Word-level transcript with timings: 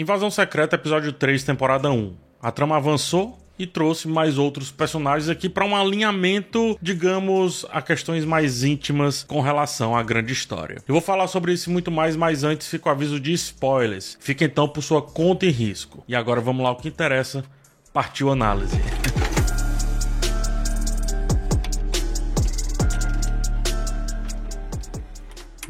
Invasão 0.00 0.30
Secreta, 0.30 0.76
episódio 0.76 1.12
3, 1.12 1.44
temporada 1.44 1.90
1. 1.90 2.14
A 2.40 2.50
trama 2.50 2.74
avançou 2.74 3.38
e 3.58 3.66
trouxe 3.66 4.08
mais 4.08 4.38
outros 4.38 4.70
personagens 4.70 5.28
aqui 5.28 5.46
para 5.46 5.66
um 5.66 5.76
alinhamento, 5.76 6.78
digamos, 6.80 7.66
a 7.70 7.82
questões 7.82 8.24
mais 8.24 8.64
íntimas 8.64 9.22
com 9.22 9.42
relação 9.42 9.94
à 9.94 10.02
grande 10.02 10.32
história. 10.32 10.76
Eu 10.88 10.94
vou 10.94 11.02
falar 11.02 11.26
sobre 11.26 11.52
isso 11.52 11.70
muito 11.70 11.90
mais, 11.90 12.16
mas 12.16 12.44
antes 12.44 12.66
fica 12.66 12.88
o 12.88 12.92
aviso 12.92 13.20
de 13.20 13.34
spoilers. 13.34 14.16
Fique 14.18 14.42
então 14.42 14.66
por 14.66 14.80
sua 14.80 15.02
conta 15.02 15.44
e 15.44 15.50
risco. 15.50 16.02
E 16.08 16.16
agora 16.16 16.40
vamos 16.40 16.64
lá 16.64 16.70
o 16.70 16.76
que 16.76 16.88
interessa. 16.88 17.44
Partiu 17.92 18.30
análise. 18.30 18.78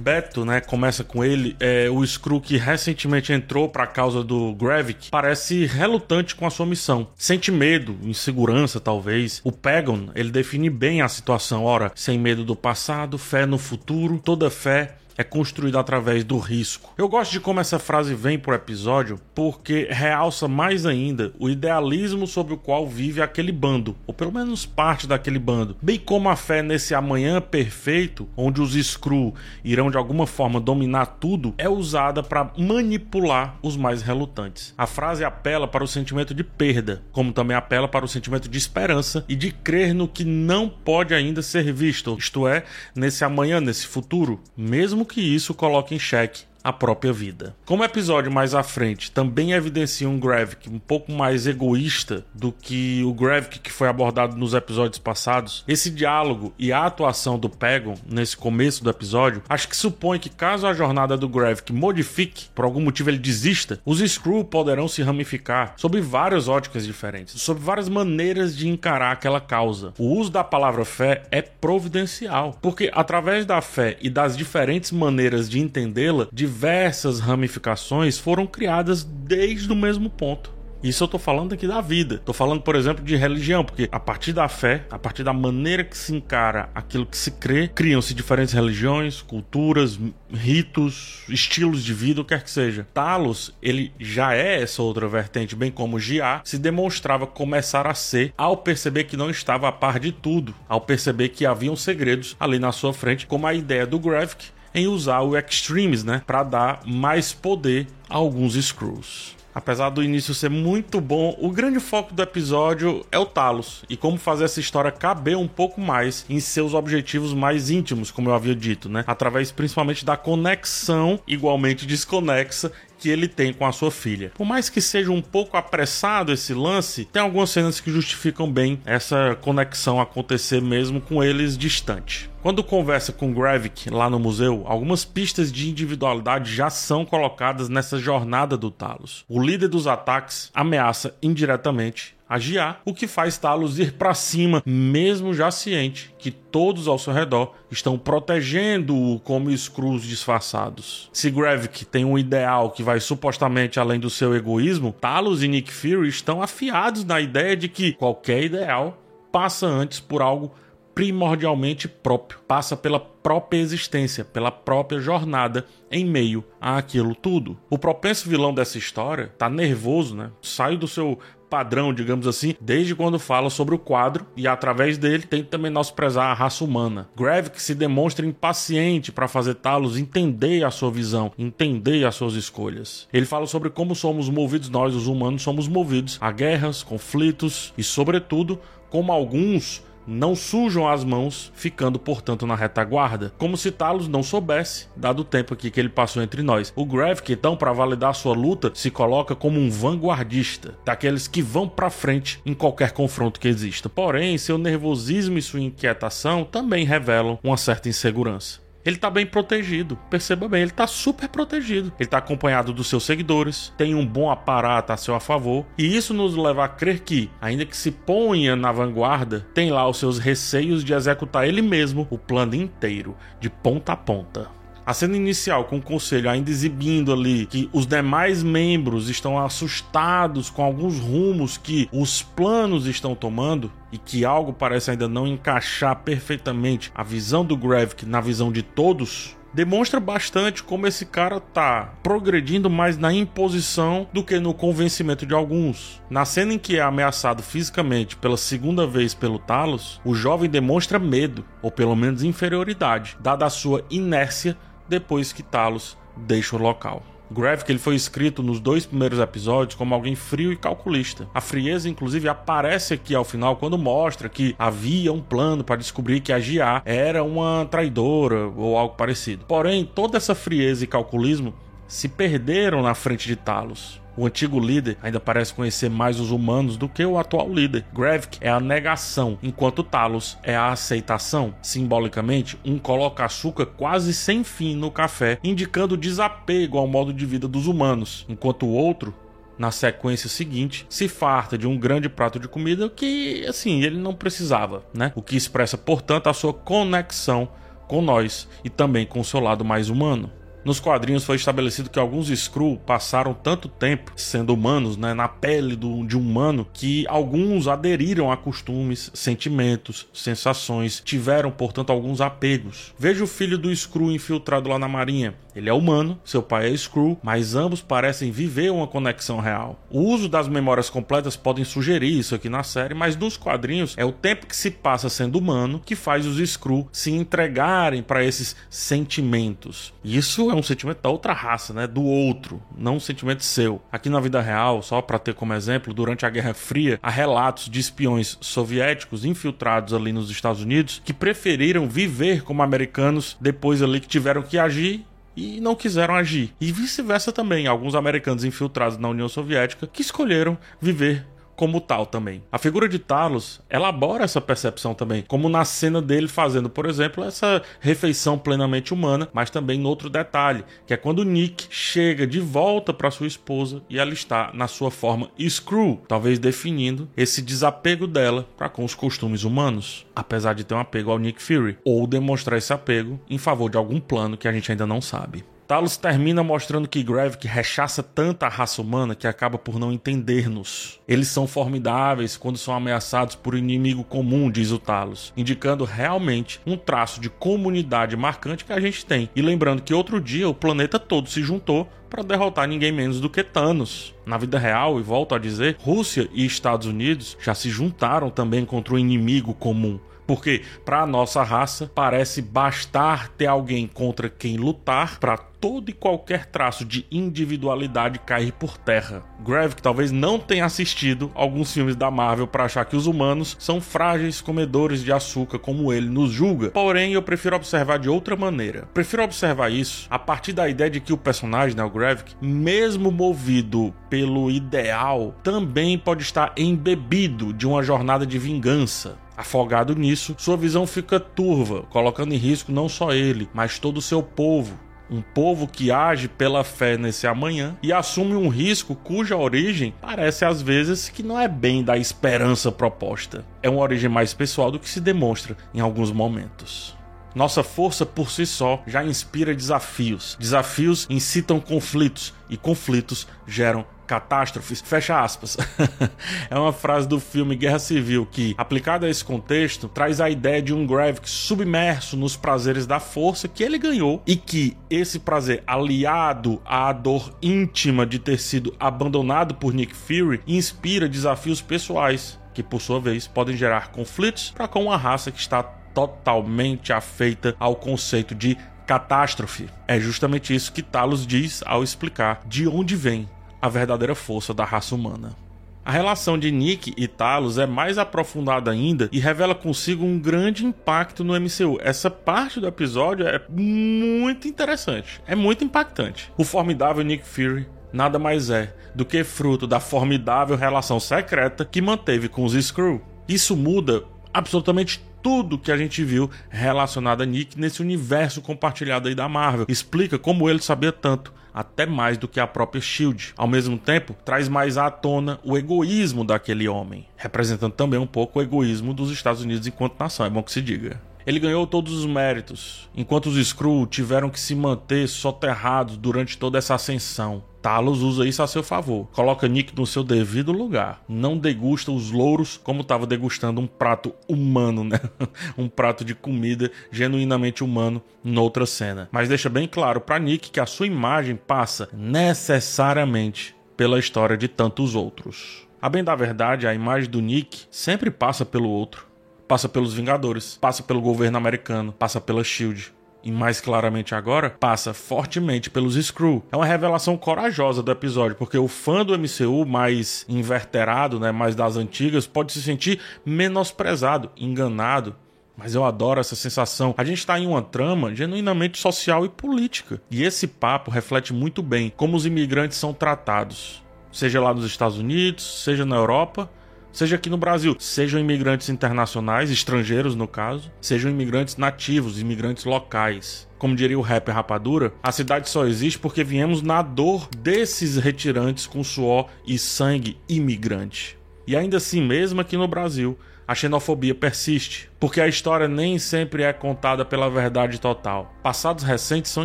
Beto, 0.01 0.45
né, 0.45 0.61
começa 0.61 1.05
com 1.05 1.23
ele, 1.23 1.55
é, 1.61 1.89
o 1.91 2.05
Screw 2.05 2.41
que 2.41 2.57
recentemente 2.57 3.33
entrou 3.33 3.69
para 3.69 3.85
a 3.85 3.87
causa 3.87 4.25
do 4.25 4.55
Gravik, 4.55 5.11
parece 5.11 5.67
relutante 5.67 6.35
com 6.35 6.47
a 6.47 6.51
sua 6.51 6.67
missão. 6.67 7.09
Sente 7.15 7.53
medo, 7.53 7.97
insegurança 8.03 8.81
talvez. 8.81 9.41
O 9.45 9.53
Pagon, 9.53 10.09
ele 10.15 10.31
define 10.31 10.71
bem 10.71 11.03
a 11.03 11.09
situação, 11.09 11.65
ora, 11.65 11.93
sem 11.95 12.19
medo 12.19 12.45
do 12.45 12.57
passado, 12.57 13.19
fé 13.19 13.45
no 13.45 13.59
futuro, 13.59 14.21
toda 14.25 14.51
fé 14.51 14.97
é 15.21 15.25
construído 15.25 15.79
através 15.79 16.25
do 16.25 16.39
risco. 16.39 16.95
Eu 16.97 17.07
gosto 17.07 17.33
de 17.33 17.41
como 17.41 17.61
essa 17.61 17.79
frase 17.79 18.15
vem 18.15 18.39
por 18.39 18.55
episódio 18.55 19.21
porque 19.35 19.87
realça 19.91 20.49
mais 20.49 20.87
ainda 20.87 21.35
o 21.39 21.51
idealismo 21.51 22.27
sobre 22.27 22.55
o 22.55 22.57
qual 22.57 22.89
vive 22.89 23.21
aquele 23.21 23.53
bando, 23.53 23.95
ou 24.07 24.15
pelo 24.15 24.33
menos 24.33 24.65
parte 24.65 25.07
daquele 25.07 25.39
bando, 25.39 25.77
bem 25.83 25.99
como 25.99 26.31
a 26.31 26.37
fé 26.37 26.63
nesse 26.63 26.95
amanhã 26.95 27.39
perfeito, 27.39 28.27
onde 28.35 28.63
os 28.63 28.75
Skrull 28.75 29.35
irão 29.63 29.91
de 29.91 29.99
alguma 29.99 30.27
forma 30.27 30.59
dominar 30.59 31.05
tudo, 31.05 31.55
é 31.59 31.69
usada 31.69 32.23
para 32.23 32.51
manipular 32.57 33.59
os 33.63 33.77
mais 33.77 34.01
relutantes. 34.01 34.73
A 34.79 34.87
frase 34.87 35.23
apela 35.23 35.69
para 35.69 35.85
o 35.85 35.89
sentimento 35.89 36.33
de 36.33 36.43
perda, 36.43 37.03
como 37.13 37.31
também 37.31 37.55
apela 37.55 37.87
para 37.87 38.07
o 38.07 38.09
sentimento 38.09 38.49
de 38.49 38.57
esperança 38.57 39.23
e 39.29 39.37
de 39.37 39.53
crer 39.53 39.93
no 39.93 40.09
que 40.09 40.25
não 40.25 40.67
pode 40.67 41.13
ainda 41.13 41.43
ser 41.43 41.71
visto, 41.75 42.17
isto 42.19 42.49
é, 42.49 42.65
nesse 42.95 43.23
amanhã, 43.23 43.61
nesse 43.61 43.87
futuro, 43.87 44.41
mesmo 44.57 45.10
que 45.11 45.21
isso 45.21 45.55
coloque 45.55 45.95
em 45.95 45.99
xeque 45.99 46.45
a 46.63 46.73
própria 46.73 47.13
vida. 47.13 47.55
Como 47.65 47.83
o 47.83 47.87
episódio 47.87 48.31
mais 48.31 48.55
à 48.55 48.63
frente 48.63 49.11
também 49.11 49.53
evidencia 49.53 50.09
um 50.09 50.19
Gravik 50.19 50.69
um 50.69 50.79
pouco 50.79 51.13
mais 51.13 51.47
egoísta 51.47 52.25
do 52.35 52.53
que 52.53 53.03
o 53.05 53.13
Gravik 53.13 53.59
que 53.59 53.73
foi 53.73 53.89
abordado 53.89 54.37
nos 54.37 54.55
episódios 54.55 54.99
passados, 54.99 55.65
esse 55.67 55.91
diálogo 55.91 56.53
e 56.59 56.73
a 56.73 56.85
atuação 56.85 57.39
do 57.39 57.49
Pegon 57.49 57.95
nesse 58.07 58.37
começo 58.37 58.83
do 58.85 58.91
episódio, 58.91 59.43
acho 59.49 59.69
que 59.69 59.77
supõe 59.77 60.19
que 60.19 60.29
caso 60.29 60.67
a 60.67 60.75
jornada 60.75 61.17
do 61.17 61.29
Gravik 61.29 61.73
modifique, 61.73 62.49
por 62.55 62.65
algum 62.65 62.81
motivo 62.81 63.11
ele 63.11 63.19
desista, 63.19 63.81
os 63.85 64.01
Skrull 64.01 64.45
poderão 64.45 64.89
se 64.89 65.03
ramificar 65.03 65.75
sobre 65.77 66.01
várias 66.01 66.49
óticas 66.49 66.87
diferentes, 66.87 67.41
sobre 67.41 67.63
várias 67.63 67.89
maneiras 67.89 68.57
de 68.57 68.69
encarar 68.69 69.13
aquela 69.13 69.41
causa. 69.41 69.93
O 69.99 70.17
uso 70.17 70.31
da 70.31 70.45
palavra 70.45 70.85
fé 70.85 71.23
é 71.31 71.43
providencial, 71.43 72.59
porque 72.61 72.91
através 72.93 73.45
da 73.47 73.61
fé 73.61 73.97
e 74.01 74.11
das 74.11 74.37
diferentes 74.37 74.91
maneiras 74.91 75.49
de 75.49 75.59
entendê-la, 75.59 76.29
diversas 76.51 77.21
ramificações 77.21 78.19
foram 78.19 78.45
criadas 78.45 79.05
desde 79.05 79.73
o 79.73 79.77
mesmo 79.77 80.11
ponto. 80.11 80.53
Isso 80.83 81.05
eu 81.05 81.09
tô 81.09 81.19
falando 81.19 81.53
aqui 81.53 81.67
da 81.67 81.81
vida. 81.81 82.19
Tô 82.25 82.33
falando, 82.33 82.63
por 82.63 82.75
exemplo, 82.75 83.05
de 83.05 83.15
religião, 83.15 83.63
porque 83.63 83.89
a 83.93 84.01
partir 84.01 84.33
da 84.33 84.49
fé, 84.49 84.85
a 84.91 84.99
partir 84.99 85.23
da 85.23 85.33
maneira 85.33 85.85
que 85.85 85.97
se 85.97 86.13
encara 86.13 86.71
aquilo 86.75 87.07
que 87.07 87.17
se 87.17 87.31
crê, 87.33 87.69
criam-se 87.69 88.15
diferentes 88.15 88.55
religiões, 88.55 89.21
culturas, 89.21 90.01
ritos, 90.33 91.23
estilos 91.29 91.85
de 91.85 91.95
vida, 91.95 92.23
o 92.23 92.25
que 92.25 92.35
quer 92.35 92.43
que 92.43 92.51
seja. 92.51 92.87
Talos, 92.95 93.55
ele 93.63 93.93
já 94.01 94.35
é 94.35 94.63
essa 94.63 94.83
outra 94.83 95.07
vertente, 95.07 95.55
bem 95.55 95.71
como 95.71 96.01
Gia, 96.01 96.41
se 96.45 96.59
demonstrava 96.59 97.27
começar 97.27 97.87
a 97.87 97.95
ser 97.95 98.33
ao 98.37 98.57
perceber 98.57 99.05
que 99.05 99.19
não 99.19 99.31
estava 99.31 99.69
a 99.69 99.73
par 99.73 100.01
de 100.01 100.11
tudo, 100.11 100.55
ao 100.67 100.81
perceber 100.81 101.29
que 101.29 101.45
haviam 101.45 101.77
segredos 101.77 102.35
ali 102.41 102.59
na 102.59 102.73
sua 102.73 102.95
frente, 102.95 103.27
como 103.27 103.47
a 103.47 103.55
ideia 103.55 103.87
do 103.87 104.01
Gravik 104.01 104.47
em 104.75 104.87
usar 104.87 105.21
o 105.21 105.37
Extremes, 105.37 106.05
né, 106.05 106.23
para 106.27 106.43
dar 106.43 106.81
mais 106.87 107.33
poder 107.33 107.87
a 108.09 108.17
alguns 108.17 108.55
Screws. 108.55 109.41
Apesar 109.53 109.91
do 109.91 110.03
início 110.03 110.33
ser 110.33 110.49
muito 110.49 111.01
bom, 111.01 111.37
o 111.41 111.51
grande 111.51 111.81
foco 111.81 112.15
do 112.15 112.23
episódio 112.23 113.05
é 113.11 113.19
o 113.19 113.27
Talos 113.27 113.83
e 113.89 113.97
como 113.97 114.17
fazer 114.17 114.45
essa 114.45 114.61
história 114.61 114.93
caber 114.93 115.37
um 115.37 115.49
pouco 115.49 115.81
mais 115.81 116.25
em 116.31 116.39
seus 116.39 116.73
objetivos 116.73 117.35
mais 117.35 117.69
íntimos, 117.69 118.13
como 118.13 118.31
eu 118.31 118.35
havia 118.35 118.55
dito, 118.55 118.89
né? 118.89 119.03
Através 119.07 119.51
principalmente 119.51 120.05
da 120.05 120.17
conexão 120.17 121.19
igualmente 121.27 121.85
desconexa 121.85 122.71
que 123.01 123.09
ele 123.09 123.27
tem 123.27 123.53
com 123.53 123.65
a 123.65 123.73
sua 123.73 123.91
filha. 123.91 124.31
Por 124.35 124.45
mais 124.45 124.69
que 124.69 124.81
seja 124.81 125.11
um 125.11 125.23
pouco 125.23 125.57
apressado 125.57 126.33
esse 126.33 126.53
lance, 126.53 127.07
tem 127.07 127.23
algumas 127.23 127.51
cenas 127.51 127.81
que 127.81 127.91
justificam 127.91 128.51
bem 128.51 128.81
essa 128.85 129.37
conexão 129.41 130.01
acontecer 130.01 130.61
mesmo 130.61 131.01
com 131.01 131.25
eles 131.25 131.57
distante. 131.57 132.31
Quando 132.43 132.65
conversa 132.65 133.13
com 133.13 133.35
Gravik 133.35 133.91
lá 133.91 134.09
no 134.09 134.19
museu, 134.19 134.65
algumas 134.67 135.05
pistas 135.05 135.51
de 135.53 135.69
individualidade 135.69 136.55
já 136.55 136.71
são 136.71 137.05
colocadas 137.05 137.69
nessa 137.69 137.99
jornada 137.99 138.57
do 138.57 138.71
Talos. 138.71 139.25
O 139.29 139.43
líder 139.43 139.69
dos 139.69 139.87
ataques 139.87 140.51
ameaça 140.55 141.15
indiretamente 141.23 142.15
a 142.31 142.39
Gia, 142.39 142.77
o 142.85 142.95
que 142.95 143.09
faz 143.09 143.37
Talos 143.37 143.81
ir 143.81 143.95
para 143.95 144.15
cima, 144.15 144.63
mesmo 144.65 145.35
já 145.35 145.51
ciente 145.51 146.15
que 146.17 146.31
todos 146.31 146.87
ao 146.87 146.97
seu 146.97 147.13
redor 147.13 147.55
estão 147.69 147.99
protegendo-o 147.99 149.19
como 149.19 149.51
Skrulls 149.51 150.07
disfarçados. 150.07 151.11
Se 151.13 151.29
Gravik 151.29 151.85
tem 151.85 152.05
um 152.05 152.17
ideal 152.17 152.71
que 152.71 152.85
vai 152.85 153.01
supostamente 153.01 153.81
além 153.81 153.99
do 153.99 154.09
seu 154.09 154.33
egoísmo, 154.33 154.93
Talos 154.93 155.43
e 155.43 155.49
Nick 155.49 155.73
Fury 155.73 156.09
estão 156.09 156.41
afiados 156.41 157.05
na 157.05 157.21
ideia 157.21 157.57
de 157.57 157.69
que 157.69 157.95
qualquer 157.95 158.45
ideal 158.45 158.97
passa 159.33 159.67
antes 159.67 159.99
por 159.99 160.23
algo 160.23 160.55
primordialmente 160.95 161.89
próprio, 161.89 162.39
passa 162.47 162.77
pela 162.77 163.01
própria 163.01 163.59
existência, 163.59 164.25
pela 164.25 164.53
própria 164.53 165.01
jornada 165.01 165.67
em 165.91 166.05
meio 166.05 166.45
a 166.61 166.77
aquilo 166.77 167.15
tudo. 167.15 167.59
O 167.69 167.79
propenso 167.79 168.29
vilão 168.29 168.53
dessa 168.55 168.79
história 168.79 169.33
tá 169.39 169.49
nervoso, 169.49 170.15
né? 170.15 170.31
Sai 170.43 170.77
do 170.77 170.87
seu 170.87 171.19
padrão, 171.51 171.93
digamos 171.93 172.29
assim, 172.29 172.55
desde 172.61 172.95
quando 172.95 173.19
fala 173.19 173.51
sobre 173.51 173.75
o 173.75 173.79
quadro 173.79 174.25
e 174.37 174.47
através 174.47 174.97
dele 174.97 175.25
tem 175.25 175.43
também 175.43 175.71
menosprezar 175.71 176.27
a 176.27 176.35
raça 176.35 176.65
humana. 176.65 177.09
Gravik 177.17 177.61
se 177.61 177.75
demonstra 177.75 178.27
impaciente 178.27 179.13
para 179.13 179.29
fazer 179.29 179.55
Talos 179.55 179.97
entender 179.97 180.65
a 180.65 180.71
sua 180.71 180.91
visão, 180.91 181.33
entender 181.39 182.05
as 182.05 182.15
suas 182.15 182.35
escolhas. 182.35 183.09
Ele 183.13 183.27
fala 183.27 183.47
sobre 183.47 183.71
como 183.71 183.95
somos 183.95 184.29
movidos 184.29 184.69
nós, 184.69 184.95
os 184.95 185.07
humanos, 185.07 185.43
somos 185.43 185.67
movidos 185.67 186.19
a 186.21 186.31
guerras, 186.31 186.83
conflitos 186.83 187.73
e, 187.77 187.83
sobretudo, 187.83 188.61
como 188.91 189.13
alguns 189.13 189.83
não 190.07 190.35
sujam 190.35 190.89
as 190.89 191.05
mãos, 191.05 191.53
ficando 191.55 191.99
portanto 191.99 192.47
na 192.47 192.55
retaguarda, 192.55 193.33
como 193.39 193.57
se 193.57 193.71
Talos 193.71 194.09
não 194.09 194.23
soubesse, 194.23 194.89
dado 194.97 195.21
o 195.21 195.25
tempo 195.25 195.55
aqui 195.55 195.71
que 195.71 195.79
ele 195.79 195.89
passou 195.89 196.23
entre 196.23 196.43
nós. 196.43 196.73
O 196.77 196.85
Gravik, 196.85 197.33
então, 197.33 197.57
para 197.57 197.73
validar 197.73 198.15
sua 198.15 198.35
luta, 198.35 198.71
se 198.75 198.91
coloca 198.91 199.35
como 199.35 199.61
um 199.61 199.71
vanguardista, 199.71 200.75
daqueles 200.85 201.29
que 201.29 201.43
vão 201.43 201.69
para 201.69 201.91
frente 201.91 202.41
em 202.45 202.55
qualquer 202.55 202.93
confronto 202.93 203.41
que 203.41 203.49
exista. 203.49 203.89
Porém, 203.89 204.37
seu 204.39 204.59
nervosismo 204.59 205.39
e 205.39 205.43
sua 205.43 205.61
inquietação 205.61 206.45
também 206.45 206.85
revelam 206.85 207.39
uma 207.43 207.57
certa 207.57 207.89
insegurança 207.89 208.70
ele 208.85 208.97
tá 208.97 209.11
bem 209.11 209.27
protegido. 209.27 209.97
Perceba 210.09 210.49
bem, 210.49 210.63
ele 210.63 210.71
tá 210.71 210.87
super 210.87 211.29
protegido. 211.29 211.93
Ele 211.99 212.09
tá 212.09 212.19
acompanhado 212.19 212.73
dos 212.73 212.89
seus 212.89 213.05
seguidores, 213.05 213.73
tem 213.77 213.95
um 213.95 214.07
bom 214.07 214.31
aparato 214.31 214.93
a 214.93 214.97
seu 214.97 215.19
favor, 215.21 215.67
e 215.77 215.97
isso 215.97 216.15
nos 216.15 216.37
leva 216.37 216.65
a 216.65 216.69
crer 216.69 217.01
que, 217.01 217.31
ainda 217.41 217.67
que 217.67 217.77
se 217.77 217.91
ponha 217.91 218.57
na 218.57 218.73
vanguarda, 218.73 219.47
tem 219.55 219.71
lá 219.71 219.89
os 219.89 219.99
seus 219.99 220.19
receios 220.19 220.85
de 220.85 220.95
executar 220.95 221.47
ele 221.47 221.63
mesmo 221.63 222.07
o 222.11 222.19
plano 222.19 222.55
inteiro, 222.55 223.17
de 223.39 223.51
ponta 223.51 223.93
a 223.93 223.97
ponta. 223.97 224.60
A 224.91 224.93
cena 224.93 225.17
inicial, 225.17 225.67
com 225.67 225.77
o 225.77 225.81
conselho 225.81 226.29
ainda 226.29 226.51
exibindo 226.51 227.13
ali 227.13 227.47
que 227.47 227.71
os 227.73 227.87
demais 227.87 228.43
membros 228.43 229.09
estão 229.09 229.39
assustados 229.39 230.51
com 230.51 230.65
alguns 230.65 230.99
rumos 230.99 231.57
que 231.57 231.89
os 231.93 232.25
planos 232.25 232.87
estão 232.87 233.15
tomando 233.15 233.71
e 233.93 233.99
que 233.99 234.25
algo 234.25 234.53
parece 234.53 234.91
ainda 234.91 235.07
não 235.07 235.29
encaixar 235.29 235.95
perfeitamente 236.01 236.91
a 236.93 237.05
visão 237.05 237.45
do 237.45 237.57
Gravik 237.57 238.05
na 238.05 238.21
visão 238.21 238.51
de 238.51 238.65
todos, 238.65 239.37
demonstra 239.53 239.99
bastante 239.99 240.63
como 240.63 240.87
esse 240.87 241.07
cara 241.07 241.41
tá 241.41 241.95
progredindo 242.03 242.71
mais 242.71 242.97
na 242.97 243.13
imposição 243.13 244.09
do 244.13 244.25
que 244.25 244.39
no 244.39 244.55
convencimento 244.55 245.27
de 245.27 245.35
alguns. 245.35 246.01
Na 246.09 246.25
cena 246.25 246.55
em 246.55 246.59
que 246.59 246.79
é 246.79 246.83
ameaçado 246.83 247.43
fisicamente 247.43 248.17
pela 248.17 248.37
segunda 248.37 248.87
vez 248.87 249.15
pelo 249.15 249.39
Talos, 249.39 250.01
o 250.05 250.15
jovem 250.15 250.49
demonstra 250.49 250.99
medo, 250.99 251.45
ou 251.63 251.71
pelo 251.71 251.97
menos 251.97 252.23
inferioridade, 252.23 253.17
dada 253.21 253.47
a 253.47 253.51
sua 253.51 253.85
inércia 253.91 254.57
depois 254.91 255.33
que 255.33 255.43
Talos 255.43 255.97
deixa 256.17 256.57
o 256.57 256.59
local. 256.59 257.03
Gravik 257.33 257.71
ele 257.71 257.79
foi 257.79 257.95
escrito 257.95 258.43
nos 258.43 258.59
dois 258.59 258.85
primeiros 258.85 259.21
episódios 259.21 259.77
como 259.77 259.95
alguém 259.95 260.17
frio 260.17 260.53
e 260.53 260.57
calculista. 260.57 261.29
A 261.33 261.41
frieza, 261.41 261.89
inclusive, 261.89 262.29
aparece 262.29 262.93
aqui 262.93 263.15
ao 263.15 263.25
final 263.25 263.55
quando 263.55 263.79
mostra 263.79 264.29
que 264.29 264.57
havia 264.59 265.13
um 265.13 265.21
plano 265.21 265.63
para 265.63 265.77
descobrir 265.77 266.19
que 266.21 266.33
a 266.33 266.41
Gia 266.41 266.83
era 266.85 267.23
uma 267.23 267.69
traidora 267.71 268.49
ou 268.57 268.77
algo 268.77 268.97
parecido. 268.97 269.45
Porém, 269.47 269.85
toda 269.85 270.17
essa 270.17 270.35
frieza 270.35 270.83
e 270.83 270.89
calculismo 270.89 271.55
se 271.91 272.09
perderam 272.09 272.83
na 272.83 272.95
frente 272.95 273.27
de 273.27 273.35
Talos. 273.35 274.01
O 274.17 274.25
antigo 274.25 274.61
líder 274.61 274.97
ainda 275.03 275.19
parece 275.19 275.53
conhecer 275.53 275.91
mais 275.91 276.21
os 276.21 276.31
humanos 276.31 276.77
do 276.77 276.89
que 276.89 277.05
o 277.05 277.19
atual 277.19 277.53
líder. 277.53 277.85
Gravik 277.93 278.39
é 278.41 278.49
a 278.49 278.61
negação, 278.61 279.39
enquanto 279.43 279.83
Talos 279.83 280.39
é 280.43 280.55
a 280.55 280.69
aceitação. 280.69 281.53
Simbolicamente, 281.61 282.57
um 282.65 282.79
coloca 282.79 283.25
açúcar 283.25 283.67
quase 283.67 284.15
sem 284.15 284.45
fim 284.45 284.77
no 284.77 284.91
café, 284.91 285.39
indicando 285.43 285.97
desapego 285.97 286.79
ao 286.79 286.87
modo 286.87 287.13
de 287.13 287.27
vida 287.27 287.49
dos 287.49 287.67
humanos, 287.67 288.25
enquanto 288.29 288.67
o 288.67 288.73
outro 288.73 289.13
na 289.59 289.71
sequência 289.71 290.29
seguinte, 290.29 290.87
se 290.89 291.07
farta 291.07 291.59
de 291.59 291.67
um 291.67 291.77
grande 291.77 292.09
prato 292.09 292.39
de 292.39 292.49
comida 292.49 292.89
que, 292.89 293.45
assim, 293.47 293.83
ele 293.83 293.99
não 293.99 294.15
precisava, 294.15 294.83
né? 294.95 295.13
O 295.15 295.21
que 295.21 295.37
expressa, 295.37 295.77
portanto, 295.77 296.29
a 296.29 296.33
sua 296.33 296.55
conexão 296.55 297.47
com 297.87 298.01
nós 298.01 298.49
e 298.65 298.71
também 298.71 299.05
com 299.05 299.21
o 299.21 299.25
seu 299.25 299.39
lado 299.39 299.63
mais 299.63 299.91
humano. 299.91 300.31
Nos 300.65 300.79
quadrinhos 300.79 301.25
foi 301.25 301.37
estabelecido 301.37 301.91
que 301.91 301.99
alguns 301.99 302.29
Skrull 302.29 302.79
passaram 302.79 303.33
tanto 303.33 303.69
tempo 303.69 304.13
sendo 304.15 304.53
humanos, 304.53 304.97
né, 304.97 305.15
na 305.15 305.29
pele 305.29 305.75
do, 305.75 306.05
de 306.07 306.17
um 306.17 306.21
humano, 306.21 306.67
que 306.73 307.07
alguns 307.09 307.67
aderiram 307.67 308.31
a 308.31 308.37
costumes, 308.37 309.11
sentimentos, 309.15 310.07
sensações, 310.13 311.01
tiveram, 311.05 311.51
portanto, 311.51 311.91
alguns 311.91 312.21
apegos. 312.21 312.95
Veja 312.99 313.25
o 313.25 313.27
filho 313.27 313.57
do 313.57 313.73
Skrull 313.73 314.13
infiltrado 314.13 314.69
lá 314.69 314.79
na 314.79 314.89
marinha. 314.89 315.35
Ele 315.55 315.69
é 315.69 315.73
humano, 315.73 316.19
seu 316.25 316.43
pai 316.43 316.69
é 316.69 316.71
Skrull, 316.71 317.19
mas 317.23 317.55
ambos 317.55 317.83
parecem 317.83 318.31
viver 318.31 318.71
uma 318.71 318.87
conexão 318.87 319.41
real. 319.41 319.81
O 319.91 320.01
uso 320.01 320.29
das 320.29 320.49
memórias 320.49 320.89
completas 320.89 321.37
podem 321.37 321.65
sugerir 321.65 322.19
isso 322.19 322.35
aqui 322.35 322.49
na 322.49 322.63
série, 322.63 322.95
mas 322.95 323.17
nos 323.17 323.37
quadrinhos 323.37 323.95
é 323.97 324.05
o 324.05 324.13
tempo 324.13 324.47
que 324.47 324.55
se 324.55 324.71
passa 324.71 325.09
sendo 325.09 325.39
humano 325.39 325.83
que 325.85 325.97
faz 325.97 326.27
os 326.27 326.39
Skrull 326.39 326.89
se 326.93 327.11
entregarem 327.11 328.03
para 328.03 328.25
esses 328.25 328.55
sentimentos. 328.69 329.93
Isso 330.05 330.50
é 330.51 330.55
um 330.55 330.63
sentimento 330.63 331.01
da 331.03 331.09
outra 331.09 331.33
raça, 331.33 331.73
né? 331.73 331.87
Do 331.87 332.03
outro, 332.03 332.63
não 332.77 332.97
um 332.97 333.01
sentimento 333.01 333.45
seu. 333.45 333.81
Aqui 333.91 334.09
na 334.09 334.21
vida 334.21 334.41
real, 334.41 334.83
só 334.83 335.01
para 335.01 335.19
ter 335.19 335.35
como 335.35 335.55
exemplo, 335.55 335.95
durante 335.95 336.27
a 336.27 336.31
Guerra 336.31 336.55
Fria, 336.55 336.99
há 337.03 337.11
relatos 337.11 337.69
de 337.69 337.81
espiões 337.81 338.39
soviéticos 338.41 339.25
infiltrados 339.25 339.95
ali 339.95 340.13
nos 340.13 340.31
Estados 340.31 340.63
Unidos 340.63 341.01
que 341.05 341.13
preferiram 341.13 341.89
viver 341.89 342.43
como 342.43 342.63
americanos 342.63 343.37
depois 343.41 343.83
ali 343.83 344.01
que 344.01 344.09
tiveram 344.09 344.43
que 344.43 344.59
agir 344.59 345.05
e 345.37 345.61
não 345.61 345.75
quiseram 345.75 346.15
agir. 346.15 346.53
E 346.61 346.73
vice-versa 346.73 347.33
também, 347.33 347.67
alguns 347.67 347.95
americanos 347.95 348.45
infiltrados 348.45 348.99
na 348.99 349.09
União 349.09 349.29
Soviética 349.29 349.87
que 349.87 350.03
escolheram 350.03 350.59
viver 350.81 351.27
como 351.61 351.79
tal 351.79 352.07
também. 352.07 352.43
A 352.51 352.57
figura 352.57 352.89
de 352.89 352.99
Talos 352.99 353.61
elabora 353.69 354.25
essa 354.25 354.41
percepção 354.41 354.95
também, 354.95 355.23
como 355.29 355.47
na 355.47 355.63
cena 355.63 356.01
dele 356.01 356.27
fazendo, 356.27 356.71
por 356.71 356.87
exemplo, 356.87 357.23
essa 357.23 357.61
refeição 357.81 358.39
plenamente 358.39 358.95
humana, 358.95 359.29
mas 359.31 359.51
também 359.51 359.79
no 359.79 359.91
outro 359.91 360.09
detalhe, 360.09 360.65
que 360.87 360.95
é 360.95 360.97
quando 360.97 361.23
Nick 361.23 361.67
chega 361.69 362.27
de 362.27 362.41
volta 362.41 362.95
para 362.95 363.11
sua 363.11 363.27
esposa 363.27 363.83
e 363.91 363.99
ela 363.99 364.15
está 364.15 364.51
na 364.55 364.67
sua 364.67 364.91
forma 364.91 365.29
Screw, 365.39 366.01
talvez 366.09 366.39
definindo 366.39 367.07
esse 367.15 367.43
desapego 367.43 368.07
dela 368.07 368.49
para 368.57 368.71
com 368.71 368.83
os 368.83 368.95
costumes 368.95 369.45
humanos, 369.45 370.07
apesar 370.17 370.55
de 370.55 370.65
ter 370.65 370.75
um 370.75 370.81
apego 370.81 371.11
ao 371.11 371.19
Nick 371.19 371.43
Fury, 371.43 371.77
ou 371.85 372.07
demonstrar 372.07 372.57
esse 372.57 372.73
apego 372.73 373.21
em 373.29 373.37
favor 373.37 373.69
de 373.69 373.77
algum 373.77 374.01
plano 374.01 374.39
que 374.39 374.49
a 374.49 374.53
gente 374.53 374.73
ainda 374.73 374.87
não 374.87 375.03
sabe. 375.03 375.45
Talos 375.71 375.97
termina 375.97 376.43
mostrando 376.43 376.89
que 376.89 377.01
Gravik 377.01 377.47
rechaça 377.47 378.03
tanto 378.03 378.43
a 378.43 378.49
raça 378.49 378.83
humana 378.83 379.15
que 379.15 379.25
acaba 379.25 379.57
por 379.57 379.79
não 379.79 379.93
entender-nos. 379.93 380.99
Eles 381.07 381.29
são 381.29 381.47
formidáveis 381.47 382.37
quando 382.37 382.59
são 382.59 382.75
ameaçados 382.75 383.37
por 383.37 383.55
um 383.55 383.59
inimigo 383.59 384.03
comum, 384.03 384.51
diz 384.51 384.73
o 384.73 384.81
Talos, 384.81 385.33
indicando 385.37 385.85
realmente 385.85 386.61
um 386.67 386.77
traço 386.77 387.21
de 387.21 387.31
comunidade 387.31 388.17
marcante 388.17 388.65
que 388.65 388.73
a 388.73 388.81
gente 388.81 389.07
tem. 389.07 389.31
E 389.33 389.41
lembrando 389.41 389.83
que 389.83 389.95
outro 389.95 390.21
dia 390.21 390.49
o 390.49 390.53
planeta 390.53 390.99
todo 390.99 391.29
se 391.29 391.41
juntou 391.41 391.89
para 392.11 392.25
derrotar 392.25 392.67
ninguém 392.67 392.91
menos 392.91 393.21
do 393.21 393.31
que 393.31 393.45
Thanos. 393.45 394.13
Na 394.27 394.37
vida 394.37 394.59
real, 394.59 394.99
e 394.99 395.03
volto 395.05 395.37
a 395.37 395.39
dizer, 395.39 395.77
Rússia 395.79 396.29
e 396.33 396.45
Estados 396.45 396.89
Unidos 396.89 397.39
já 397.41 397.55
se 397.55 397.71
juntaram 397.71 398.29
também 398.29 398.65
contra 398.65 398.95
o 398.95 398.99
inimigo 398.99 399.55
comum. 399.55 400.01
Porque 400.31 400.63
para 400.85 401.01
a 401.01 401.07
nossa 401.09 401.43
raça 401.43 401.91
parece 401.93 402.41
bastar 402.41 403.27
ter 403.31 403.47
alguém 403.47 403.89
contra 403.89 404.31
quem 404.31 404.57
lutar 404.57 405.19
para 405.19 405.37
todo 405.37 405.91
e 405.91 405.93
qualquer 405.93 406.47
traço 406.47 406.85
de 406.85 407.05
individualidade 407.11 408.21
cair 408.21 408.53
por 408.53 408.79
terra. 408.79 409.23
Gravik 409.41 409.83
talvez 409.83 410.11
não 410.11 410.39
tenha 410.39 410.65
assistido 410.65 411.31
alguns 411.35 411.73
filmes 411.73 411.95
da 411.95 412.11
Marvel 412.11 412.47
para 412.47 412.65
achar 412.65 412.85
que 412.85 412.97
os 412.97 413.07
humanos 413.07 413.57
são 413.59 413.81
frágeis 413.81 414.41
comedores 414.41 415.05
de 415.05 415.13
açúcar 415.13 415.59
como 415.59 415.93
ele 415.93 416.09
nos 416.09 416.31
julga. 416.31 416.71
Porém, 416.71 417.13
eu 417.13 417.23
prefiro 417.23 417.57
observar 417.57 417.99
de 417.99 418.09
outra 418.09 418.37
maneira. 418.37 418.89
Prefiro 418.95 419.23
observar 419.23 419.71
isso 419.71 420.07
a 420.09 420.19
partir 420.19 420.53
da 420.53 420.69
ideia 420.69 420.89
de 420.89 421.01
que 421.01 421.13
o 421.13 421.19
personagem, 421.19 421.77
né, 421.77 421.85
o 421.85 421.91
Gravik, 421.91 422.35
mesmo 422.41 423.11
movido 423.11 423.93
pelo 424.09 424.51
ideal, 424.51 425.35
também 425.43 425.99
pode 425.99 426.23
estar 426.23 426.53
embebido 426.57 427.53
de 427.53 427.67
uma 427.67 427.83
jornada 427.83 428.25
de 428.25 428.39
vingança. 428.39 429.19
Afogado 429.41 429.97
nisso, 429.97 430.35
sua 430.37 430.55
visão 430.55 430.87
fica 430.87 431.19
turva, 431.19 431.85
colocando 431.85 432.35
em 432.35 432.37
risco 432.37 432.71
não 432.71 432.91
só 432.91 433.15
ele, 433.15 433.49
mas 433.55 433.79
todo 433.79 433.97
o 433.97 434.03
seu 434.03 434.23
povo, 434.23 434.79
um 435.11 435.23
povo 435.23 435.67
que 435.67 435.91
age 435.91 436.29
pela 436.29 436.63
fé 436.63 436.99
nesse 436.99 437.27
amanhã 437.27 437.75
e 437.83 437.91
assume 437.91 438.35
um 438.35 438.49
risco 438.49 438.95
cuja 438.95 439.39
origem 439.39 439.95
parece 439.99 440.45
às 440.45 440.61
vezes 440.61 441.09
que 441.09 441.23
não 441.23 441.41
é 441.41 441.49
bem 441.49 441.83
da 441.83 441.97
esperança 441.97 442.71
proposta. 442.71 443.47
É 443.63 443.71
uma 443.71 443.81
origem 443.81 444.11
mais 444.11 444.35
pessoal 444.35 444.71
do 444.71 444.79
que 444.79 444.91
se 444.91 445.01
demonstra 445.01 445.57
em 445.73 445.81
alguns 445.81 446.13
momentos. 446.13 446.95
Nossa 447.35 447.63
força 447.63 448.05
por 448.05 448.31
si 448.31 448.45
só 448.45 448.83
já 448.87 449.03
inspira 449.03 449.55
desafios. 449.55 450.37
Desafios 450.39 451.07
incitam 451.09 451.61
conflitos 451.61 452.35
e 452.51 452.59
conflitos 452.59 453.27
geram 453.47 453.87
catástrofes, 454.11 454.81
fecha 454.81 455.23
aspas. 455.23 455.57
é 456.51 456.59
uma 456.59 456.73
frase 456.73 457.07
do 457.07 457.21
filme 457.21 457.55
Guerra 457.55 457.79
Civil 457.79 458.27
que, 458.27 458.57
aplicada 458.59 459.07
a 459.07 459.09
esse 459.09 459.25
contexto, 459.25 459.87
traz 459.87 460.21
a 460.21 460.29
ideia 460.29 460.61
de 460.61 460.75
um 460.75 460.85
Gravik 460.85 461.31
submerso 461.31 462.17
nos 462.17 462.37
prazeres 462.37 462.89
da 462.89 462.99
força 462.99 463.47
que 463.47 463.63
ele 463.63 463.79
ganhou 463.79 464.21
e 464.27 464.35
que 464.35 464.77
esse 464.91 465.21
prazer, 465.21 465.63
aliado 465.65 466.61
à 466.65 466.93
dor 466.93 467.33
íntima 467.41 468.05
de 468.05 468.19
ter 468.19 468.41
sido 468.41 468.75
abandonado 468.81 469.55
por 469.55 469.73
Nick 469.73 469.95
Fury, 469.95 470.41
inspira 470.45 471.09
desafios 471.09 471.63
pessoais 471.63 472.37
que, 472.53 472.65
por 472.65 472.81
sua 472.81 472.99
vez, 472.99 473.29
podem 473.29 473.57
gerar 473.57 473.93
conflitos 473.93 474.51
para 474.51 474.67
com 474.67 474.87
uma 474.87 474.97
raça 474.97 475.31
que 475.31 475.39
está 475.39 475.63
totalmente 475.63 476.93
afeita 476.93 477.55
ao 477.61 477.77
conceito 477.77 478.35
de 478.35 478.59
catástrofe. 478.89 479.69
É 479.87 480.01
justamente 480.01 480.53
isso 480.53 480.73
que 480.73 480.83
Talos 480.83 481.25
diz 481.25 481.63
ao 481.65 481.85
explicar 481.85 482.41
de 482.45 482.67
onde 482.67 482.97
vem 482.97 483.29
a 483.61 483.69
verdadeira 483.69 484.15
força 484.15 484.55
da 484.55 484.65
raça 484.65 484.95
humana. 484.95 485.37
A 485.85 485.93
relação 485.93 486.39
de 486.39 486.51
Nick 486.51 486.93
e 486.97 487.09
Talos 487.09 487.59
é 487.59 487.67
mais 487.67 487.99
aprofundada 487.99 488.71
ainda 488.71 489.09
e 489.11 489.19
revela 489.19 489.55
consigo 489.55 490.05
um 490.05 490.19
grande 490.19 490.65
impacto 490.65 491.25
no 491.25 491.35
MCU. 491.35 491.79
Essa 491.81 492.11
parte 492.11 492.61
do 492.61 492.69
episódio 492.69 493.27
é 493.27 493.41
muito 493.49 494.47
interessante, 494.47 495.21
é 495.27 495.35
muito 495.35 495.65
impactante. 495.65 496.31
O 496.37 496.45
formidável 496.45 497.03
Nick 497.03 497.27
Fury 497.27 497.67
nada 497.93 498.19
mais 498.19 498.51
é 498.51 498.75
do 498.95 499.05
que 499.05 499.25
fruto 499.25 499.67
da 499.67 499.81
formidável 499.81 500.57
relação 500.57 501.01
secreta 501.01 501.65
que 501.65 501.81
manteve 501.81 502.29
com 502.29 502.45
os 502.45 502.55
Skrull. 502.55 503.01
Isso 503.29 503.57
muda 503.57 504.05
absolutamente 504.33 505.05
tudo 505.23 505.59
que 505.59 505.71
a 505.71 505.77
gente 505.77 506.03
viu 506.03 506.31
relacionado 506.49 507.23
a 507.23 507.27
Nick 507.27 507.59
nesse 507.59 507.83
universo 507.83 508.41
compartilhado 508.41 509.09
aí 509.09 509.15
da 509.15 509.29
Marvel. 509.29 509.67
Explica 509.69 510.19
como 510.19 510.49
ele 510.49 510.61
sabia 510.61 510.93
tanto 510.93 511.33
até 511.53 511.87
mais 511.87 512.17
do 512.17 512.29
que 512.29 512.41
a 512.41 512.47
própria 512.47 512.81
Shield. 512.81 513.35
Ao 513.37 513.47
mesmo 513.47 513.79
tempo, 513.79 514.15
traz 514.25 514.49
mais 514.49 514.79
à 514.79 514.91
tona 514.91 515.39
o 515.45 515.57
egoísmo 515.57 516.25
daquele 516.25 516.69
homem, 516.69 517.07
representando 517.17 517.73
também 517.73 517.99
um 517.99 518.07
pouco 518.07 518.39
o 518.39 518.43
egoísmo 518.43 518.95
dos 518.95 519.11
Estados 519.11 519.43
Unidos 519.43 519.67
enquanto 519.67 519.99
nação, 519.99 520.25
é 520.27 520.31
bom 520.31 520.43
que 520.43 520.53
se 520.53 520.63
diga. 520.63 521.01
Ele 521.27 521.39
ganhou 521.39 521.67
todos 521.67 521.93
os 521.93 522.07
méritos, 522.07 522.89
enquanto 522.95 523.27
os 523.27 523.37
Skrull 523.37 523.87
tiveram 523.87 524.31
que 524.31 524.41
se 524.41 524.55
manter 524.55 525.09
soterrados 525.09 525.97
durante 525.97 526.39
toda 526.39 526.59
essa 526.59 526.75
ascensão. 526.75 527.43
Talos 527.63 528.01
usa 528.01 528.27
isso 528.27 528.43
a 528.43 528.47
seu 528.47 528.63
favor. 528.63 529.09
Coloca 529.13 529.47
Nick 529.47 529.77
no 529.77 529.87
seu 529.87 530.03
devido 530.03 530.51
lugar. 530.51 531.05
Não 531.07 531.37
degusta 531.37 531.93
os 531.93 532.11
louros 532.11 532.57
como 532.57 532.81
estava 532.81 533.07
degustando 533.07 533.61
um 533.61 533.67
prato 533.67 534.15
humano, 534.27 534.83
né? 534.83 534.99
um 535.59 535.69
prato 535.69 536.05
de 536.05 536.15
comida 536.15 536.71
genuinamente 536.91 537.63
humano 537.63 538.03
noutra 538.25 538.65
cena. 538.65 539.09
Mas 539.13 539.29
deixa 539.29 539.51
bem 539.51 539.69
claro 539.69 540.01
para 540.01 540.19
Nick 540.19 540.51
que 540.51 540.61
a 540.61 540.67
sua 540.67 540.87
imagem 540.87 541.37
passa 541.37 541.89
necessariamente 541.93 543.55
pela 543.77 543.99
história 543.99 544.37
de 544.37 544.49
tantos 544.49 544.95
outros. 544.95 545.69
A 545.83 545.89
bem 545.89 546.05
da 546.05 546.15
verdade, 546.15 546.67
a 546.67 546.75
imagem 546.75 547.09
do 547.09 547.21
Nick 547.21 547.63
sempre 547.71 548.11
passa 548.11 548.45
pelo 548.45 548.69
outro. 548.69 549.10
Passa 549.51 549.69
pelos 549.69 549.93
Vingadores, 549.93 550.57
passa 550.61 550.81
pelo 550.81 551.01
governo 551.01 551.37
americano, 551.37 551.93
passa 551.93 552.21
pela 552.21 552.45
Shield, 552.45 552.95
e 553.21 553.33
mais 553.33 553.61
claramente 553.61 554.15
agora, 554.15 554.49
passa 554.49 554.95
fortemente 554.95 555.69
pelos 555.69 555.97
Screw. 555.97 556.45
É 556.53 556.57
uma 556.57 556.65
revelação 556.65 557.17
corajosa 557.17 557.83
do 557.83 557.91
episódio, 557.91 558.37
porque 558.37 558.57
o 558.57 558.69
fã 558.69 559.05
do 559.05 559.13
MCU 559.19 559.67
mais 559.67 560.25
inverterado, 560.29 561.19
né, 561.19 561.33
mais 561.33 561.57
das 561.57 561.77
antigas, 561.77 562.29
pode 562.29 562.53
se 562.53 562.63
sentir 562.63 563.01
menosprezado, 563.27 564.31
enganado. 564.37 565.17
Mas 565.57 565.75
eu 565.75 565.85
adoro 565.85 566.21
essa 566.21 566.37
sensação. 566.37 566.95
A 566.97 567.03
gente 567.03 567.19
está 567.19 567.37
em 567.37 567.49
uma 567.49 567.61
trama 567.61 568.15
genuinamente 568.15 568.79
social 568.79 569.27
e 569.27 569.29
política. 569.29 570.01
E 570.13 570.23
esse 570.23 570.47
papo 570.47 570.93
reflete 570.93 571.35
muito 571.35 571.61
bem 571.61 571.93
como 571.97 572.17
os 572.17 572.25
imigrantes 572.25 572.79
são 572.79 572.95
tratados. 572.95 573.83
Seja 574.13 574.41
lá 574.41 574.55
nos 574.55 574.65
Estados 574.65 574.97
Unidos, 574.97 575.65
seja 575.65 575.85
na 575.85 575.97
Europa, 575.97 576.49
seja 576.93 577.17
aqui 577.17 577.31
no 577.31 577.37
Brasil. 577.37 577.77
Sejam 577.79 578.21
imigrantes 578.21 578.69
internacionais, 578.69 579.51
estrangeiros 579.51 580.15
no 580.15 580.27
caso, 580.27 580.71
sejam 580.81 581.11
imigrantes 581.11 581.57
nativos, 581.57 582.21
imigrantes 582.21 582.65
locais. 582.65 583.49
Como 583.59 583.77
diria 583.77 583.99
o 583.99 584.03
rapper 584.03 584.35
Rapadura, 584.35 584.93
a 585.03 585.13
cidade 585.13 585.49
só 585.49 585.67
existe 585.67 585.99
porque 585.99 586.25
viemos 586.25 586.63
na 586.63 586.81
dor 586.81 587.29
desses 587.37 587.97
retirantes 587.97 588.67
com 588.67 588.83
suor 588.83 589.29
e 589.47 589.59
sangue 589.59 590.19
imigrante. 590.29 591.19
E 591.47 591.57
ainda 591.57 591.79
assim, 591.79 592.01
mesmo 592.01 592.41
aqui 592.41 592.57
no 592.57 592.69
Brasil, 592.69 593.19
a 593.51 593.55
xenofobia 593.57 594.15
persiste, 594.15 594.89
porque 595.01 595.21
a 595.21 595.27
história 595.27 595.67
nem 595.67 595.99
sempre 595.99 596.45
é 596.45 596.53
contada 596.53 597.05
pela 597.05 597.29
verdade 597.29 597.81
total. 597.81 598.33
Passados 598.45 598.85
recentes 598.85 599.33
são 599.33 599.45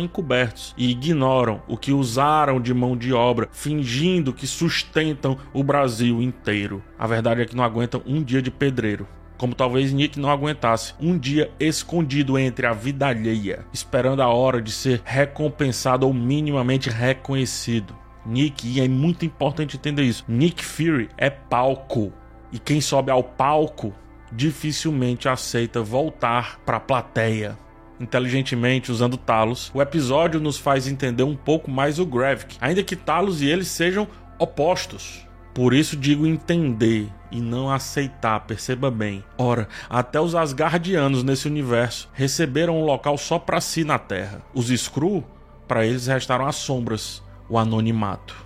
encobertos 0.00 0.72
e 0.78 0.92
ignoram 0.92 1.60
o 1.66 1.76
que 1.76 1.90
usaram 1.90 2.60
de 2.60 2.72
mão 2.72 2.96
de 2.96 3.12
obra, 3.12 3.48
fingindo 3.50 4.32
que 4.32 4.46
sustentam 4.46 5.36
o 5.52 5.64
Brasil 5.64 6.22
inteiro. 6.22 6.84
A 6.96 7.04
verdade 7.04 7.42
é 7.42 7.46
que 7.46 7.56
não 7.56 7.64
aguentam 7.64 8.00
um 8.06 8.22
dia 8.22 8.40
de 8.40 8.48
pedreiro. 8.48 9.08
Como 9.36 9.56
talvez 9.56 9.92
Nick 9.92 10.20
não 10.20 10.30
aguentasse 10.30 10.94
um 11.00 11.18
dia 11.18 11.50
escondido 11.58 12.38
entre 12.38 12.64
a 12.64 12.72
vida 12.72 13.08
alheia, 13.08 13.66
esperando 13.72 14.22
a 14.22 14.28
hora 14.28 14.62
de 14.62 14.70
ser 14.70 15.02
recompensado 15.04 16.06
ou 16.06 16.14
minimamente 16.14 16.88
reconhecido. 16.88 17.92
Nick, 18.24 18.68
e 18.68 18.80
é 18.80 18.86
muito 18.86 19.26
importante 19.26 19.76
entender 19.76 20.04
isso, 20.04 20.24
Nick 20.28 20.64
Fury 20.64 21.08
é 21.18 21.28
palco. 21.28 22.12
E 22.52 22.58
quem 22.58 22.80
sobe 22.80 23.10
ao 23.10 23.22
palco 23.22 23.92
dificilmente 24.32 25.28
aceita 25.28 25.82
voltar 25.82 26.58
para 26.64 26.76
a 26.76 26.80
plateia. 26.80 27.58
Inteligentemente 27.98 28.92
usando 28.92 29.16
Talos, 29.16 29.70
o 29.72 29.80
episódio 29.80 30.38
nos 30.38 30.58
faz 30.58 30.86
entender 30.86 31.22
um 31.22 31.36
pouco 31.36 31.70
mais 31.70 31.98
o 31.98 32.04
Gravik, 32.04 32.56
ainda 32.60 32.82
que 32.82 32.94
Talos 32.94 33.40
e 33.40 33.46
ele 33.46 33.64
sejam 33.64 34.06
opostos. 34.38 35.26
Por 35.54 35.72
isso 35.72 35.96
digo 35.96 36.26
entender 36.26 37.10
e 37.30 37.40
não 37.40 37.70
aceitar, 37.70 38.40
perceba 38.40 38.90
bem. 38.90 39.24
Ora, 39.38 39.66
até 39.88 40.20
os 40.20 40.34
Asgardianos 40.34 41.22
nesse 41.22 41.48
universo 41.48 42.10
receberam 42.12 42.78
um 42.78 42.84
local 42.84 43.16
só 43.16 43.38
para 43.38 43.62
si 43.62 43.82
na 43.82 43.98
Terra. 43.98 44.42
Os 44.52 44.68
Skrull, 44.68 45.24
para 45.66 45.86
eles 45.86 46.06
restaram 46.06 46.46
as 46.46 46.56
sombras, 46.56 47.22
o 47.48 47.58
anonimato. 47.58 48.45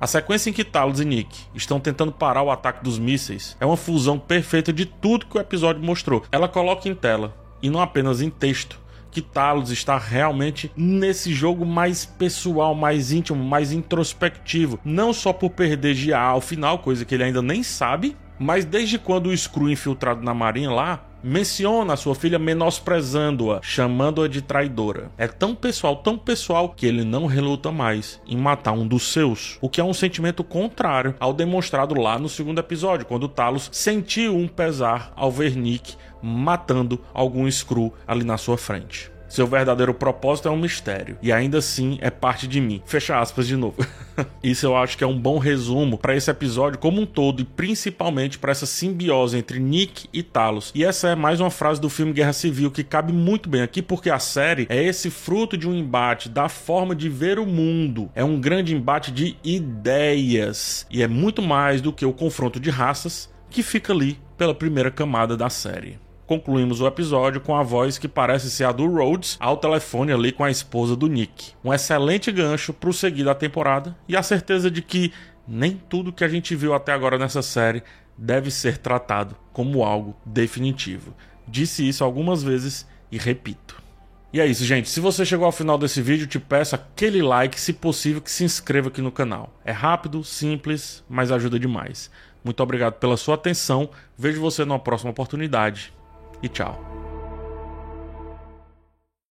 A 0.00 0.06
sequência 0.06 0.48
em 0.48 0.52
que 0.52 0.62
Talos 0.62 1.00
e 1.00 1.04
Nick 1.04 1.36
estão 1.52 1.80
tentando 1.80 2.12
parar 2.12 2.42
o 2.42 2.52
ataque 2.52 2.84
dos 2.84 3.00
mísseis 3.00 3.56
é 3.58 3.66
uma 3.66 3.76
fusão 3.76 4.16
perfeita 4.16 4.72
de 4.72 4.86
tudo 4.86 5.26
que 5.26 5.36
o 5.36 5.40
episódio 5.40 5.82
mostrou. 5.82 6.22
Ela 6.30 6.46
coloca 6.46 6.88
em 6.88 6.94
tela, 6.94 7.36
e 7.60 7.68
não 7.68 7.80
apenas 7.80 8.20
em 8.20 8.30
texto, 8.30 8.78
que 9.10 9.20
Talos 9.20 9.72
está 9.72 9.98
realmente 9.98 10.70
nesse 10.76 11.32
jogo 11.32 11.66
mais 11.66 12.06
pessoal, 12.06 12.76
mais 12.76 13.10
íntimo, 13.10 13.42
mais 13.42 13.72
introspectivo. 13.72 14.78
Não 14.84 15.12
só 15.12 15.32
por 15.32 15.50
perder 15.50 15.96
GA 15.96 16.20
ao 16.20 16.40
final, 16.40 16.78
coisa 16.78 17.04
que 17.04 17.16
ele 17.16 17.24
ainda 17.24 17.42
nem 17.42 17.64
sabe, 17.64 18.16
mas 18.38 18.64
desde 18.64 19.00
quando 19.00 19.26
o 19.26 19.36
Screw 19.36 19.68
infiltrado 19.68 20.22
na 20.22 20.32
marinha 20.32 20.70
lá 20.70 21.07
menciona 21.22 21.94
a 21.94 21.96
sua 21.96 22.14
filha 22.14 22.38
menosprezando-a, 22.38 23.60
chamando-a 23.62 24.28
de 24.28 24.42
traidora. 24.42 25.10
É 25.16 25.26
tão 25.26 25.54
pessoal, 25.54 25.96
tão 25.96 26.16
pessoal, 26.16 26.70
que 26.70 26.86
ele 26.86 27.04
não 27.04 27.26
reluta 27.26 27.70
mais 27.70 28.20
em 28.26 28.36
matar 28.36 28.72
um 28.72 28.86
dos 28.86 29.12
seus, 29.12 29.58
o 29.60 29.68
que 29.68 29.80
é 29.80 29.84
um 29.84 29.94
sentimento 29.94 30.42
contrário 30.44 31.14
ao 31.18 31.32
demonstrado 31.32 31.94
lá 31.94 32.18
no 32.18 32.28
segundo 32.28 32.58
episódio, 32.58 33.06
quando 33.06 33.28
Talos 33.28 33.68
sentiu 33.72 34.36
um 34.36 34.48
pesar 34.48 35.12
ao 35.16 35.30
ver 35.30 35.56
Nick 35.56 35.96
matando 36.22 37.00
algum 37.12 37.50
Screw 37.50 37.92
ali 38.06 38.24
na 38.24 38.36
sua 38.36 38.58
frente. 38.58 39.17
Seu 39.28 39.46
verdadeiro 39.46 39.92
propósito 39.92 40.48
é 40.48 40.50
um 40.50 40.56
mistério 40.56 41.18
e 41.22 41.30
ainda 41.30 41.58
assim 41.58 41.98
é 42.00 42.10
parte 42.10 42.48
de 42.48 42.60
mim. 42.60 42.82
Fecha 42.86 43.20
aspas 43.20 43.46
de 43.46 43.56
novo. 43.56 43.76
Isso 44.42 44.66
eu 44.66 44.76
acho 44.76 44.96
que 44.96 45.04
é 45.04 45.06
um 45.06 45.18
bom 45.18 45.38
resumo 45.38 45.98
para 45.98 46.16
esse 46.16 46.30
episódio 46.30 46.78
como 46.78 47.02
um 47.02 47.06
todo 47.06 47.40
e 47.40 47.44
principalmente 47.44 48.38
para 48.38 48.52
essa 48.52 48.66
simbiose 48.66 49.36
entre 49.36 49.60
Nick 49.60 50.08
e 50.12 50.22
Talos. 50.22 50.72
E 50.74 50.84
essa 50.84 51.10
é 51.10 51.14
mais 51.14 51.40
uma 51.40 51.50
frase 51.50 51.80
do 51.80 51.90
filme 51.90 52.12
Guerra 52.12 52.32
Civil 52.32 52.70
que 52.70 52.82
cabe 52.82 53.12
muito 53.12 53.48
bem 53.48 53.60
aqui 53.60 53.82
porque 53.82 54.10
a 54.10 54.18
série 54.18 54.66
é 54.70 54.82
esse 54.82 55.10
fruto 55.10 55.56
de 55.56 55.68
um 55.68 55.74
embate 55.74 56.28
da 56.28 56.48
forma 56.48 56.94
de 56.94 57.08
ver 57.08 57.38
o 57.38 57.46
mundo. 57.46 58.10
É 58.14 58.24
um 58.24 58.40
grande 58.40 58.74
embate 58.74 59.12
de 59.12 59.36
ideias 59.44 60.86
e 60.90 61.02
é 61.02 61.06
muito 61.06 61.42
mais 61.42 61.82
do 61.82 61.92
que 61.92 62.06
o 62.06 62.12
confronto 62.12 62.58
de 62.58 62.70
raças 62.70 63.30
que 63.50 63.62
fica 63.62 63.92
ali 63.92 64.18
pela 64.36 64.54
primeira 64.54 64.90
camada 64.90 65.36
da 65.36 65.50
série 65.50 65.98
concluímos 66.28 66.82
o 66.82 66.86
episódio 66.86 67.40
com 67.40 67.56
a 67.56 67.62
voz 67.62 67.96
que 67.96 68.06
parece 68.06 68.50
ser 68.50 68.64
a 68.64 68.70
do 68.70 68.86
Rhodes 68.86 69.38
ao 69.40 69.56
telefone 69.56 70.12
ali 70.12 70.30
com 70.30 70.44
a 70.44 70.50
esposa 70.50 70.94
do 70.94 71.06
Nick. 71.06 71.52
Um 71.64 71.72
excelente 71.72 72.30
gancho 72.30 72.74
para 72.74 72.90
o 72.90 72.92
seguir 72.92 73.24
da 73.24 73.34
temporada 73.34 73.96
e 74.06 74.14
a 74.14 74.22
certeza 74.22 74.70
de 74.70 74.82
que 74.82 75.10
nem 75.48 75.80
tudo 75.88 76.12
que 76.12 76.22
a 76.22 76.28
gente 76.28 76.54
viu 76.54 76.74
até 76.74 76.92
agora 76.92 77.16
nessa 77.16 77.40
série 77.40 77.82
deve 78.16 78.50
ser 78.50 78.76
tratado 78.76 79.34
como 79.54 79.82
algo 79.82 80.14
definitivo. 80.22 81.14
Disse 81.46 81.88
isso 81.88 82.04
algumas 82.04 82.42
vezes 82.42 82.86
e 83.10 83.16
repito. 83.16 83.82
E 84.30 84.38
é 84.38 84.46
isso, 84.46 84.66
gente. 84.66 84.90
Se 84.90 85.00
você 85.00 85.24
chegou 85.24 85.46
ao 85.46 85.52
final 85.52 85.78
desse 85.78 86.02
vídeo, 86.02 86.26
te 86.26 86.38
peço 86.38 86.74
aquele 86.74 87.22
like, 87.22 87.58
se 87.58 87.72
possível, 87.72 88.20
que 88.20 88.30
se 88.30 88.44
inscreva 88.44 88.88
aqui 88.88 89.00
no 89.00 89.10
canal. 89.10 89.50
É 89.64 89.72
rápido, 89.72 90.22
simples, 90.22 91.02
mas 91.08 91.32
ajuda 91.32 91.58
demais. 91.58 92.10
Muito 92.44 92.62
obrigado 92.62 92.94
pela 92.94 93.16
sua 93.16 93.36
atenção. 93.36 93.88
Vejo 94.18 94.42
você 94.42 94.66
numa 94.66 94.78
próxima 94.78 95.10
oportunidade 95.10 95.96
e 96.42 96.48
tchau. 96.48 96.76